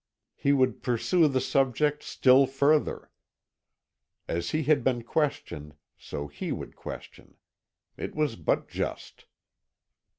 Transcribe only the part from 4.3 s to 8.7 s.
he had been questioned, so he would question. It was but